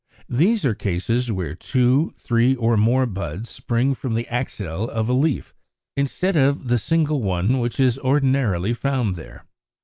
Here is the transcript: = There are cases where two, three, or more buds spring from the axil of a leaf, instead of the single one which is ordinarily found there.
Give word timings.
= 0.21 0.23
There 0.27 0.71
are 0.71 0.73
cases 0.73 1.31
where 1.31 1.53
two, 1.53 2.11
three, 2.17 2.55
or 2.55 2.75
more 2.75 3.05
buds 3.05 3.51
spring 3.51 3.93
from 3.93 4.15
the 4.15 4.25
axil 4.31 4.89
of 4.89 5.07
a 5.09 5.13
leaf, 5.13 5.53
instead 5.95 6.35
of 6.35 6.69
the 6.69 6.79
single 6.79 7.21
one 7.21 7.59
which 7.59 7.79
is 7.79 7.99
ordinarily 7.99 8.73
found 8.73 9.15
there. 9.15 9.45